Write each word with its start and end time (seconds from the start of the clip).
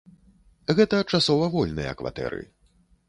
Гэта 0.79 1.01
часова 1.17 1.49
вольныя 1.57 1.91
кватэры. 2.01 2.41